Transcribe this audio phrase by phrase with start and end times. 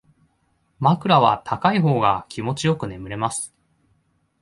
[0.79, 3.53] 枕は高い方が気持ちよく眠れます